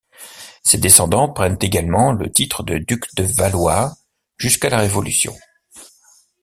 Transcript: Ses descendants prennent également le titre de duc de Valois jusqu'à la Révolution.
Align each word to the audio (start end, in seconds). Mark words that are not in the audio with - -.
Ses 0.63 0.79
descendants 0.79 1.31
prennent 1.31 1.59
également 1.61 2.11
le 2.11 2.31
titre 2.31 2.63
de 2.63 2.79
duc 2.79 3.05
de 3.13 3.21
Valois 3.21 3.93
jusqu'à 4.35 4.71
la 4.71 4.79
Révolution. 4.79 5.35